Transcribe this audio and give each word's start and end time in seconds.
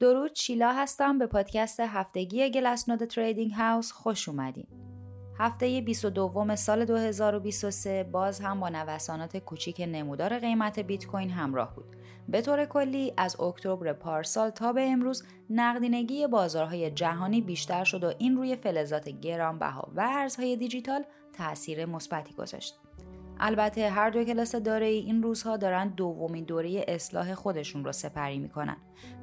درود 0.00 0.34
شیلا 0.34 0.72
هستم 0.72 1.18
به 1.18 1.26
پادکست 1.26 1.80
هفتگی 1.80 2.50
گلسنود 2.50 3.04
تریدینگ 3.04 3.52
هاوس 3.52 3.92
خوش 3.92 4.28
اومدین. 4.28 4.66
هفته 5.38 5.80
22 5.80 6.56
سال 6.56 6.84
2023 6.84 8.04
باز 8.04 8.40
هم 8.40 8.60
با 8.60 8.68
نوسانات 8.68 9.36
کوچیک 9.36 9.80
نمودار 9.80 10.38
قیمت 10.38 10.78
بیت 10.78 11.06
کوین 11.06 11.30
همراه 11.30 11.74
بود. 11.74 11.96
به 12.28 12.42
طور 12.42 12.64
کلی 12.64 13.12
از 13.16 13.40
اکتبر 13.40 13.92
پارسال 13.92 14.50
تا 14.50 14.72
به 14.72 14.82
امروز 14.82 15.24
نقدینگی 15.50 16.26
بازارهای 16.26 16.90
جهانی 16.90 17.40
بیشتر 17.40 17.84
شد 17.84 18.04
و 18.04 18.12
این 18.18 18.36
روی 18.36 18.56
فلزات 18.56 19.08
گرانبها 19.08 19.92
و 19.96 20.08
ارزهای 20.12 20.56
دیجیتال 20.56 21.04
تاثیر 21.32 21.86
مثبتی 21.86 22.34
گذاشت. 22.34 22.81
البته 23.44 23.90
هر 23.90 24.10
دو 24.10 24.24
کلاس 24.24 24.54
داره 24.54 24.86
ای 24.86 24.98
این 24.98 25.22
روزها 25.22 25.56
دارن 25.56 25.88
دومین 25.88 26.44
دوره 26.44 26.84
اصلاح 26.88 27.34
خودشون 27.34 27.84
رو 27.84 27.92
سپری 27.92 28.38
می‌کنن. 28.38 28.76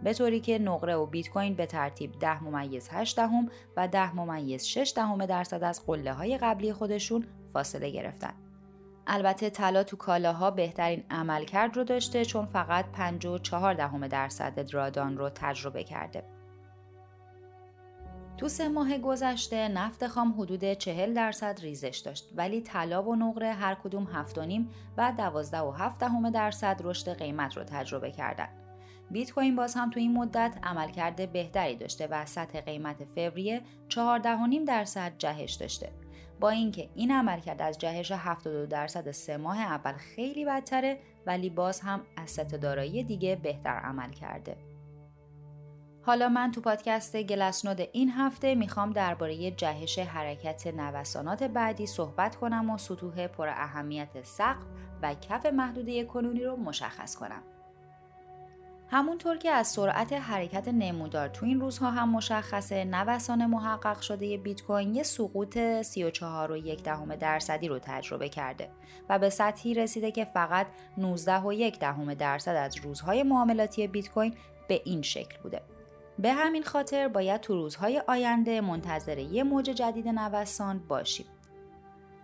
به 0.03 0.13
طوری 0.13 0.39
که 0.39 0.59
نقره 0.59 0.95
و 0.95 1.05
بیت 1.05 1.29
کوین 1.29 1.53
به 1.53 1.65
ترتیب 1.65 2.19
10 2.19 2.43
ممیز 2.43 2.89
8 2.91 3.15
دهم 3.15 3.49
و 3.77 3.87
10 3.87 4.15
ممیز 4.15 4.65
6 4.65 4.93
دهم 4.95 5.25
درصد 5.25 5.63
از 5.63 5.85
قله 5.85 6.13
های 6.13 6.37
قبلی 6.37 6.73
خودشون 6.73 7.25
فاصله 7.53 7.89
گرفتن. 7.89 8.33
البته 9.07 9.49
طلا 9.49 9.83
تو 9.83 9.97
کالاها 9.97 10.51
بهترین 10.51 11.03
عملکرد 11.09 11.77
رو 11.77 11.83
داشته 11.83 12.25
چون 12.25 12.45
فقط 12.45 12.85
54 12.91 13.73
دهم 13.73 14.07
درصد 14.07 14.71
درادان 14.71 15.17
رو 15.17 15.29
تجربه 15.29 15.83
کرده. 15.83 16.38
تو 18.39 18.47
سه 18.47 18.67
ماه 18.67 18.97
گذشته 18.97 19.67
نفت 19.67 20.07
خام 20.07 20.33
حدود 20.37 20.73
40 20.73 21.13
درصد 21.13 21.59
ریزش 21.61 22.01
داشت 22.05 22.29
ولی 22.35 22.61
طلا 22.61 23.03
و 23.03 23.15
نقره 23.15 23.53
هر 23.53 23.75
کدوم 23.75 24.07
7.5 24.35 24.61
و 24.97 25.13
12 25.17 25.59
و 25.59 25.71
7 25.71 25.99
دهم 25.99 26.29
درصد 26.29 26.81
رشد 26.83 27.17
قیمت 27.17 27.57
رو 27.57 27.63
تجربه 27.63 28.11
کردند. 28.11 28.49
بیت 29.11 29.31
کوین 29.31 29.55
باز 29.55 29.75
هم 29.75 29.89
تو 29.89 29.99
این 29.99 30.13
مدت 30.13 30.57
عملکرد 30.63 31.31
بهتری 31.31 31.75
داشته 31.75 32.07
و 32.11 32.25
سطح 32.25 32.61
قیمت 32.61 33.03
فوریه 33.03 33.61
14.5 33.89 33.95
درصد 34.67 35.13
جهش 35.17 35.53
داشته. 35.53 35.91
با 36.39 36.49
اینکه 36.49 36.89
این 36.95 37.11
عملکرد 37.11 37.61
از 37.61 37.77
جهش 37.77 38.11
72 38.11 38.65
درصد 38.65 39.11
سه 39.11 39.37
ماه 39.37 39.59
اول 39.59 39.93
خیلی 39.93 40.45
بدتره 40.45 40.99
ولی 41.25 41.49
باز 41.49 41.79
هم 41.79 42.01
از 42.17 42.29
ست 42.29 42.55
دارایی 42.55 43.03
دیگه 43.03 43.35
بهتر 43.35 43.79
عمل 43.79 44.11
کرده. 44.11 44.68
حالا 46.09 46.29
من 46.29 46.51
تو 46.51 46.61
پادکست 46.61 47.17
گلسنود 47.17 47.81
این 47.91 48.09
هفته 48.09 48.55
می‌خوام 48.55 48.93
درباره 48.93 49.51
جهش 49.51 49.99
حرکت 49.99 50.67
نوسانات 50.67 51.43
بعدی 51.43 51.87
صحبت 51.87 52.35
کنم 52.35 52.69
و 52.69 52.77
سطوح 52.77 53.27
پر 53.27 53.47
اهمیت 53.47 54.23
سقف 54.23 54.63
و 55.01 55.13
کف 55.13 55.45
محدوده 55.45 56.03
کنونی 56.03 56.43
رو 56.43 56.55
مشخص 56.55 57.15
کنم. 57.15 57.43
همونطور 58.87 59.37
که 59.37 59.51
از 59.51 59.67
سرعت 59.67 60.13
حرکت 60.13 60.67
نمودار 60.67 61.27
تو 61.27 61.45
این 61.45 61.59
روزها 61.59 61.91
هم 61.91 62.09
مشخصه 62.09 62.85
نوسان 62.85 63.45
محقق 63.45 64.01
شده 64.01 64.37
بیت 64.37 64.61
کوین 64.61 64.95
یه 64.95 65.03
سقوط 65.03 65.57
34 65.81 66.51
و 66.51 66.57
یک 66.57 66.83
درصدی 67.19 67.67
رو 67.67 67.79
تجربه 67.79 68.29
کرده 68.29 68.69
و 69.09 69.19
به 69.19 69.29
سطحی 69.29 69.73
رسیده 69.73 70.11
که 70.11 70.25
فقط 70.25 70.67
19 70.97 71.39
و 71.39 71.53
یک 71.53 71.79
درصد 71.79 72.55
از 72.55 72.77
روزهای 72.77 73.23
معاملاتی 73.23 73.87
بیت 73.87 74.09
کوین 74.09 74.33
به 74.67 74.81
این 74.85 75.01
شکل 75.01 75.37
بوده. 75.43 75.61
به 76.21 76.33
همین 76.33 76.63
خاطر 76.63 77.07
باید 77.07 77.41
تو 77.41 77.53
روزهای 77.53 78.01
آینده 78.07 78.61
منتظر 78.61 79.17
یه 79.17 79.43
موج 79.43 79.65
جدید 79.65 80.07
نوسان 80.07 80.79
باشیم. 80.87 81.25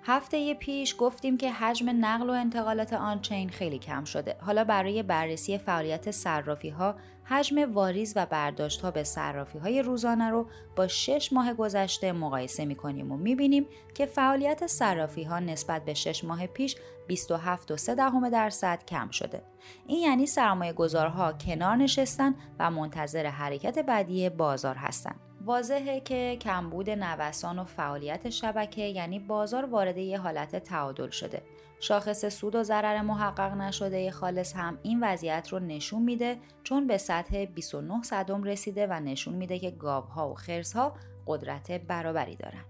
هفته 0.08 0.54
پیش 0.54 0.96
گفتیم 0.98 1.38
که 1.38 1.52
حجم 1.52 2.06
نقل 2.06 2.30
و 2.30 2.34
انتقالات 2.34 2.94
آنچین 2.94 3.50
خیلی 3.50 3.80
کم 3.80 4.04
شده. 4.04 4.36
حالا 4.42 4.64
برای 4.64 5.04
بررسی 5.04 5.58
فعالیت 5.58 6.12
صرافی 6.12 6.70
ها 6.70 6.96
حجم 7.24 7.74
واریز 7.74 8.14
و 8.16 8.26
برداشت 8.26 8.82
ها 8.82 8.92
به 8.92 9.04
صرافی 9.04 9.60
های 9.60 9.82
روزانه 9.82 10.30
رو 10.30 10.50
با 10.76 10.88
6 10.88 11.34
ماه 11.34 11.54
گذشته 11.54 12.12
مقایسه 12.12 12.66
می 12.66 12.76
کنیم 12.76 13.12
و 13.12 13.18
می 13.18 13.36
بینیم 13.36 13.68
که 13.94 14.06
فعالیت 14.06 14.68
صرافی 14.68 15.24
ها 15.24 15.40
نسبت 15.40 15.86
به 15.86 15.94
6 15.94 16.24
ماه 16.24 16.48
پیش 16.48 16.76
27.3 17.10 17.90
دهم 17.90 18.30
درصد 18.30 18.86
کم 18.88 19.10
شده. 19.10 19.42
این 19.88 20.00
یعنی 20.00 20.26
سرمایه 20.26 20.74
گذارها 20.74 21.34
کنار 21.34 21.76
نشستن 21.76 22.36
و 22.60 22.72
منتظر 22.72 23.26
حرکت 23.26 23.80
بعدی 23.80 24.30
بازار 24.30 24.76
هستند. 24.76 25.25
واضحه 25.46 26.00
که 26.00 26.38
کمبود 26.42 26.90
نوسان 26.90 27.60
و 27.60 27.64
فعالیت 27.64 28.30
شبکه 28.30 28.82
یعنی 28.82 29.20
بازار 29.20 29.66
وارد 29.66 29.98
یه 29.98 30.20
حالت 30.20 30.56
تعادل 30.56 31.10
شده. 31.10 31.42
شاخص 31.80 32.26
سود 32.26 32.56
و 32.56 32.64
ضرر 32.64 33.02
محقق 33.02 33.54
نشده 33.54 34.12
خالص 34.12 34.56
هم 34.56 34.80
این 34.82 35.00
وضعیت 35.04 35.48
رو 35.52 35.60
نشون 35.60 36.02
میده 36.02 36.38
چون 36.64 36.88
به 36.88 36.98
سطح 36.98 37.46
29 37.46 38.04
صدم 38.04 38.44
رسیده 38.44 38.88
و 38.88 38.94
نشون 38.94 39.34
میده 39.34 39.60
که 39.60 39.72
گاوها 39.72 40.30
و 40.30 40.34
خرسها 40.34 40.96
قدرت 41.28 41.72
برابری 41.72 42.36
دارن. 42.36 42.66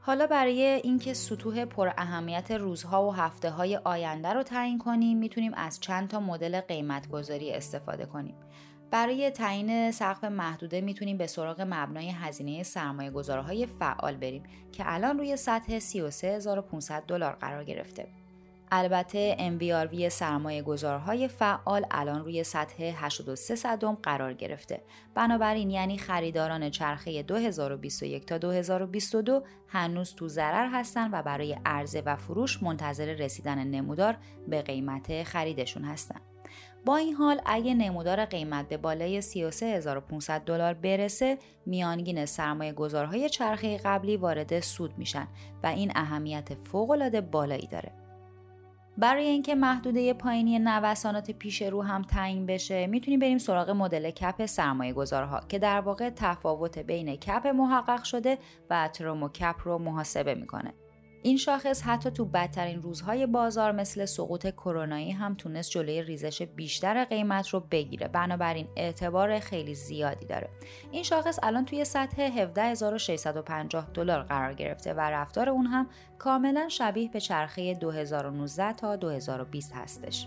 حالا 0.00 0.26
برای 0.26 0.62
اینکه 0.62 1.14
سطوح 1.14 1.64
پر 1.64 1.90
اهمیت 1.98 2.50
روزها 2.50 3.06
و 3.06 3.14
هفته 3.14 3.50
های 3.50 3.76
آینده 3.76 4.28
رو 4.28 4.42
تعیین 4.42 4.78
کنیم 4.78 5.18
می‌تونیم 5.18 5.54
از 5.54 5.80
چند 5.80 6.08
تا 6.08 6.20
مدل 6.20 6.60
قیمت 6.60 7.08
گذاری 7.08 7.52
استفاده 7.52 8.06
کنیم. 8.06 8.34
برای 8.90 9.30
تعیین 9.30 9.90
سقف 9.90 10.24
محدوده 10.24 10.80
می‌تونیم 10.80 11.18
به 11.18 11.26
سراغ 11.26 11.60
مبنای 11.60 12.10
هزینه 12.10 12.62
سرمایه 12.62 13.10
گذارهای 13.10 13.66
فعال 13.66 14.16
بریم 14.16 14.42
که 14.72 14.82
الان 14.86 15.18
روی 15.18 15.36
سطح 15.36 15.78
33500 15.78 17.02
دلار 17.06 17.32
قرار 17.32 17.64
گرفته. 17.64 18.06
البته 18.72 19.36
MVRV 19.58 20.08
سرمایه 20.08 20.62
گذارهای 20.62 21.28
فعال 21.28 21.86
الان 21.90 22.24
روی 22.24 22.44
سطح 22.44 22.82
83 22.96 23.56
صدم 23.56 23.94
قرار 23.94 24.34
گرفته. 24.34 24.80
بنابراین 25.14 25.70
یعنی 25.70 25.98
خریداران 25.98 26.70
چرخه 26.70 27.22
2021 27.22 28.26
تا 28.26 28.38
2022 28.38 29.42
هنوز 29.68 30.14
تو 30.14 30.28
ضرر 30.28 30.68
هستن 30.72 31.10
و 31.12 31.22
برای 31.22 31.56
عرضه 31.66 32.02
و 32.06 32.16
فروش 32.16 32.62
منتظر 32.62 33.06
رسیدن 33.06 33.64
نمودار 33.64 34.16
به 34.48 34.62
قیمت 34.62 35.22
خریدشون 35.22 35.84
هستن. 35.84 36.20
با 36.84 36.96
این 36.96 37.14
حال 37.14 37.40
اگه 37.46 37.74
نمودار 37.74 38.24
قیمت 38.24 38.68
به 38.68 38.76
بالای 38.76 39.20
33500 39.20 40.40
دلار 40.40 40.74
برسه 40.74 41.38
میانگین 41.66 42.26
سرمایه 42.26 42.72
گذارهای 42.72 43.28
چرخه 43.28 43.78
قبلی 43.78 44.16
وارد 44.16 44.60
سود 44.60 44.98
میشن 44.98 45.28
و 45.62 45.66
این 45.66 45.92
اهمیت 45.94 46.54
فوقالعاده 46.54 47.20
بالایی 47.20 47.66
داره. 47.66 47.92
برای 48.98 49.26
اینکه 49.26 49.54
محدوده 49.54 50.12
پایینی 50.12 50.58
نوسانات 50.58 51.30
پیش 51.30 51.62
رو 51.62 51.82
هم 51.82 52.02
تعیین 52.02 52.46
بشه 52.46 52.86
می‌تونیم 52.86 53.20
بریم 53.20 53.38
سراغ 53.38 53.70
مدل 53.70 54.10
کپ 54.10 54.46
سرمایه 54.46 54.92
گذارها 54.92 55.40
که 55.48 55.58
در 55.58 55.80
واقع 55.80 56.10
تفاوت 56.10 56.78
بین 56.78 57.16
کپ 57.16 57.46
محقق 57.46 58.02
شده 58.02 58.38
و 58.70 58.88
ترومو 58.88 59.28
کپ 59.28 59.56
رو 59.64 59.78
محاسبه 59.78 60.34
می‌کنه. 60.34 60.74
این 61.22 61.36
شاخص 61.36 61.82
حتی 61.82 62.10
تو 62.10 62.24
بدترین 62.24 62.82
روزهای 62.82 63.26
بازار 63.26 63.72
مثل 63.72 64.04
سقوط 64.04 64.46
کرونایی 64.46 65.10
هم 65.10 65.34
تونست 65.34 65.70
جلوی 65.70 66.02
ریزش 66.02 66.42
بیشتر 66.42 67.04
قیمت 67.04 67.48
رو 67.48 67.60
بگیره. 67.60 68.08
بنابراین 68.08 68.68
اعتبار 68.76 69.38
خیلی 69.38 69.74
زیادی 69.74 70.26
داره. 70.26 70.48
این 70.90 71.02
شاخص 71.02 71.38
الان 71.42 71.64
توی 71.64 71.84
سطح 71.84 72.22
17650 72.22 73.90
دلار 73.94 74.22
قرار 74.22 74.54
گرفته 74.54 74.94
و 74.94 75.00
رفتار 75.00 75.48
اون 75.48 75.66
هم 75.66 75.88
کاملا 76.18 76.68
شبیه 76.68 77.08
به 77.08 77.20
چرخه 77.20 77.74
2019 77.74 78.72
تا 78.72 78.96
2020 78.96 79.72
هستش. 79.74 80.26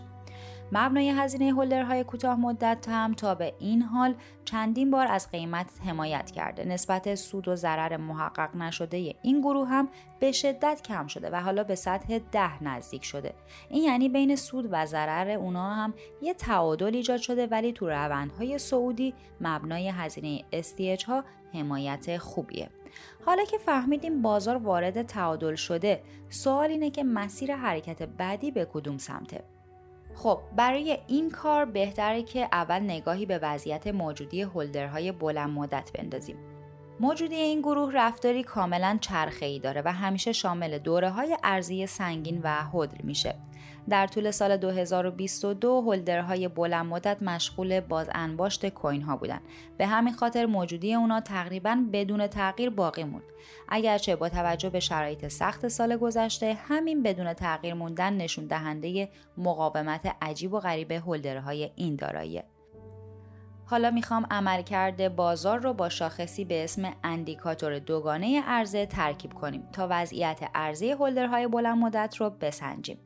مبنای 0.76 1.10
هزینه 1.10 1.52
هولدرهای 1.52 2.04
کوتاه 2.04 2.40
مدت 2.40 2.90
هم 2.90 3.14
تا 3.14 3.36
به 3.36 3.54
این 3.60 3.82
حال 3.82 4.16
چندین 4.46 4.92
بار 4.92 5.08
از 5.08 5.32
قیمت 5.32 5.66
حمایت 5.86 6.32
کرده. 6.32 6.66
نسبت 6.66 7.16
سود 7.16 7.48
و 7.48 7.56
ضرر 7.56 7.98
محقق 7.98 8.56
نشده 8.56 9.16
این 9.22 9.42
گروه 9.42 9.68
هم 9.68 9.90
به 10.20 10.32
شدت 10.32 10.82
کم 10.86 11.08
شده 11.08 11.30
و 11.30 11.36
حالا 11.36 11.64
به 11.64 11.76
سطح 11.76 12.20
ده 12.32 12.64
نزدیک 12.64 13.06
شده. 13.06 13.34
این 13.70 13.84
یعنی 13.84 14.10
بین 14.10 14.36
سود 14.36 14.68
و 14.72 14.86
ضرر 14.86 15.32
اونا 15.32 15.74
هم 15.74 15.94
یه 16.22 16.34
تعادل 16.34 16.96
ایجاد 16.96 17.20
شده 17.20 17.48
ولی 17.48 17.74
تو 17.74 17.90
روندهای 17.90 18.58
سعودی 18.58 19.14
مبنای 19.42 19.90
هزینه 19.90 20.44
استیج 20.52 21.06
ها 21.06 21.24
حمایت 21.54 22.18
خوبیه. 22.18 22.70
حالا 23.26 23.44
که 23.44 23.58
فهمیدیم 23.58 24.22
بازار 24.22 24.56
وارد 24.58 25.02
تعادل 25.02 25.56
شده 25.56 26.04
سوال 26.30 26.70
اینه 26.70 26.90
که 26.90 27.04
مسیر 27.04 27.56
حرکت 27.56 28.04
بعدی 28.04 28.52
به 28.52 28.68
کدوم 28.74 28.98
سمته؟ 28.98 29.44
خب 30.16 30.40
برای 30.56 30.98
این 31.08 31.30
کار 31.30 31.66
بهتره 31.66 32.24
که 32.24 32.48
اول 32.52 32.80
نگاهی 32.80 33.26
به 33.26 33.40
وضعیت 33.42 33.88
موجودی 33.88 34.42
هولدرهای 34.42 35.12
بلند 35.12 35.50
مدت 35.50 35.92
بندازیم. 35.94 36.53
موجودی 37.00 37.36
این 37.36 37.60
گروه 37.62 37.92
رفتاری 37.94 38.44
کاملا 38.44 38.98
چرخه‌ای 39.02 39.60
داره 39.60 39.82
و 39.86 39.92
همیشه 39.92 40.32
شامل 40.32 40.78
دوره 40.78 41.10
های 41.10 41.38
ارزی 41.44 41.88
سنگین 41.88 42.42
و 42.44 42.64
هدر 42.74 43.02
میشه. 43.04 43.36
در 43.90 44.08
طول 44.08 44.32
سال 44.32 44.58
2022 44.58 45.82
هولدرهای 45.82 46.48
بلند 46.48 46.86
مدت 46.86 47.22
مشغول 47.22 47.80
باز 47.80 48.10
انباشت 48.14 48.70
کوین 48.70 49.02
ها 49.02 49.18
بودن. 49.18 49.40
به 49.78 49.88
همین 49.88 50.14
خاطر 50.14 50.46
موجودی 50.46 50.94
اونا 50.94 51.20
تقریبا 51.20 51.84
بدون 51.94 52.28
تغییر 52.28 52.70
باقی 52.70 53.04
موند. 53.04 53.24
اگرچه 53.70 54.16
با 54.16 54.30
توجه 54.30 54.70
به 54.70 54.80
شرایط 54.80 55.28
سخت 55.28 55.68
سال 55.68 55.98
گذشته 55.98 56.58
همین 56.68 57.04
بدون 57.04 57.34
تغییر 57.34 57.74
موندن 57.74 58.14
نشون 58.14 58.46
دهنده 58.46 59.10
مقاومت 59.38 60.16
عجیب 60.22 60.54
و 60.54 60.60
غریب 60.60 60.92
هولدرهای 60.92 61.72
این 61.76 61.96
داراییه. 61.96 62.44
حالا 63.66 63.92
می‌خوام 63.92 64.28
عملکرد 64.32 65.16
بازار 65.16 65.60
رو 65.60 65.74
با 65.74 65.90
شاخصی 65.90 66.46
به 66.46 66.64
اسم 66.64 66.92
اندیکاتور 67.04 67.80
دوگانه 67.80 68.42
ارزه 68.46 68.86
ترکیب 68.86 69.34
کنیم 69.34 69.68
تا 69.72 69.88
وضعیت 69.90 70.40
ارزی 70.56 70.92
هولدرهای 70.92 71.48
بلند 71.48 71.78
مدت 71.78 72.16
رو 72.18 72.30
بسنجیم. 72.30 72.98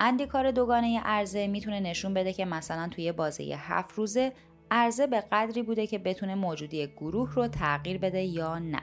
اندیکار 0.00 0.50
دوگانه 0.50 1.00
ارزه 1.04 1.46
می‌تونه 1.46 1.80
نشون 1.80 2.14
بده 2.14 2.32
که 2.32 2.44
مثلا 2.44 2.88
توی 2.88 3.12
بازه 3.12 3.42
هفت 3.58 3.94
روزه 3.94 4.32
ارزه 4.70 5.06
به 5.06 5.20
قدری 5.32 5.62
بوده 5.62 5.86
که 5.86 5.98
بتونه 5.98 6.34
موجودی 6.34 6.86
گروه 6.86 7.34
رو 7.34 7.48
تغییر 7.48 7.98
بده 7.98 8.22
یا 8.22 8.58
نه. 8.58 8.80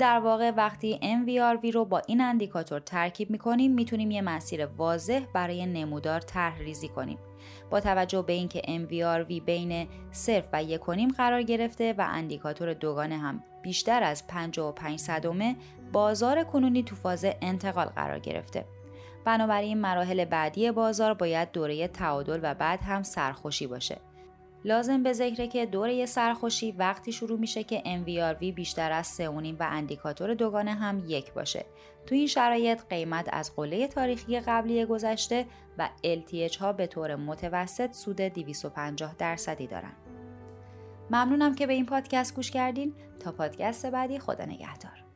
در 0.00 0.18
واقع 0.18 0.50
وقتی 0.50 0.98
MVRV 1.02 1.74
رو 1.74 1.84
با 1.84 2.02
این 2.06 2.20
اندیکاتور 2.20 2.80
ترکیب 2.80 3.30
می‌کنیم 3.30 3.72
می‌تونیم 3.72 4.10
یه 4.10 4.22
مسیر 4.22 4.66
واضح 4.66 5.20
برای 5.34 5.66
نمودار 5.66 6.20
طرح 6.20 6.58
ریزی 6.58 6.88
کنیم. 6.88 7.18
با 7.70 7.80
توجه 7.80 8.22
به 8.22 8.32
اینکه 8.32 8.60
MVRV 8.60 9.42
بین 9.44 9.88
صرف 10.12 10.48
و 10.52 10.62
یکونیم 10.62 11.08
قرار 11.08 11.42
گرفته 11.42 11.94
و 11.98 12.06
اندیکاتور 12.08 12.74
دوگانه 12.74 13.18
هم 13.18 13.42
بیشتر 13.62 14.02
از 14.02 14.26
55 14.26 14.98
صدمه 14.98 15.56
بازار 15.92 16.44
کنونی 16.44 16.82
تو 16.82 16.96
فاز 16.96 17.26
انتقال 17.42 17.86
قرار 17.86 18.18
گرفته. 18.18 18.64
بنابراین 19.24 19.78
مراحل 19.78 20.24
بعدی 20.24 20.70
بازار 20.70 21.14
باید 21.14 21.52
دوره 21.52 21.88
تعادل 21.88 22.40
و 22.42 22.54
بعد 22.54 22.80
هم 22.82 23.02
سرخوشی 23.02 23.66
باشه. 23.66 24.09
لازم 24.64 25.02
به 25.02 25.12
ذکره 25.12 25.46
که 25.46 25.66
دوره 25.66 26.06
سرخوشی 26.06 26.72
وقتی 26.72 27.12
شروع 27.12 27.38
میشه 27.38 27.64
که 27.64 27.80
MVRV 27.80 28.44
بیشتر 28.54 28.92
از 28.92 29.20
3.5 29.20 29.24
و 29.60 29.66
اندیکاتور 29.70 30.34
دوگانه 30.34 30.74
هم 30.74 31.02
یک 31.06 31.32
باشه. 31.32 31.66
تو 32.06 32.14
این 32.14 32.26
شرایط 32.26 32.80
قیمت 32.88 33.28
از 33.32 33.56
قله 33.56 33.88
تاریخی 33.88 34.40
قبلی 34.40 34.84
گذشته 34.84 35.46
و 35.78 35.88
LTH 36.04 36.56
ها 36.56 36.72
به 36.72 36.86
طور 36.86 37.16
متوسط 37.16 37.92
سود 37.92 38.16
250 38.16 39.14
درصدی 39.18 39.66
دارن. 39.66 39.92
ممنونم 41.10 41.54
که 41.54 41.66
به 41.66 41.72
این 41.72 41.86
پادکست 41.86 42.34
گوش 42.34 42.50
کردین 42.50 42.94
تا 43.20 43.32
پادکست 43.32 43.86
بعدی 43.86 44.18
خدا 44.18 44.44
نگهدار. 44.44 45.09